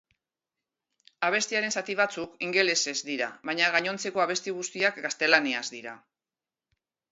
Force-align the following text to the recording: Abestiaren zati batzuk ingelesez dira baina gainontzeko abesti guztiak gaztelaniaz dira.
Abestiaren 1.27 1.73
zati 1.81 1.95
batzuk 1.99 2.39
ingelesez 2.47 2.95
dira 3.11 3.29
baina 3.51 3.69
gainontzeko 3.77 4.25
abesti 4.27 4.57
guztiak 4.59 5.01
gaztelaniaz 5.07 5.65
dira. 5.79 5.97